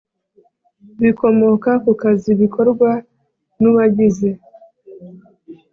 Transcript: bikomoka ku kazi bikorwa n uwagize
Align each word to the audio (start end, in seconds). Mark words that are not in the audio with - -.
bikomoka 1.01 1.71
ku 1.83 1.91
kazi 2.01 2.29
bikorwa 2.41 2.89
n 3.61 3.63
uwagize 3.69 4.29